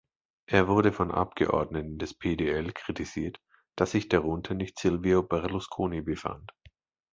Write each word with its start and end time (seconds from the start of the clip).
Er 0.47 0.67
wurde 0.67 0.93
von 0.93 1.11
Abgeordneten 1.11 1.99
des 1.99 2.15
PdL 2.15 2.73
kritisiert, 2.73 3.39
dass 3.75 3.91
sich 3.91 4.09
darunter 4.09 4.55
nicht 4.55 4.79
Silvio 4.79 5.21
Berlusconi 5.21 6.01
befand. 6.01 6.51